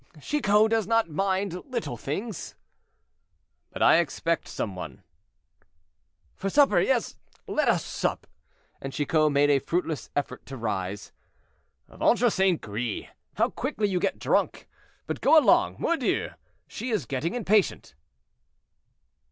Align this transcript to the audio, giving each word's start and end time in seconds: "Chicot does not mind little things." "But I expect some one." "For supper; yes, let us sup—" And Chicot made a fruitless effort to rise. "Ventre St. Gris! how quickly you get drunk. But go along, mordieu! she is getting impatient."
"Chicot 0.19 0.67
does 0.71 0.87
not 0.87 1.11
mind 1.11 1.53
little 1.69 1.95
things." 1.95 2.55
"But 3.69 3.83
I 3.83 3.97
expect 3.97 4.47
some 4.47 4.75
one." 4.75 5.03
"For 6.33 6.49
supper; 6.49 6.79
yes, 6.81 7.17
let 7.45 7.69
us 7.69 7.85
sup—" 7.85 8.25
And 8.81 8.91
Chicot 8.93 9.31
made 9.31 9.51
a 9.51 9.59
fruitless 9.59 10.09
effort 10.15 10.43
to 10.47 10.57
rise. 10.57 11.11
"Ventre 11.87 12.31
St. 12.31 12.59
Gris! 12.59 13.09
how 13.35 13.51
quickly 13.51 13.89
you 13.89 13.99
get 13.99 14.17
drunk. 14.17 14.67
But 15.05 15.21
go 15.21 15.37
along, 15.37 15.75
mordieu! 15.77 16.31
she 16.67 16.89
is 16.89 17.05
getting 17.05 17.35
impatient." 17.35 17.93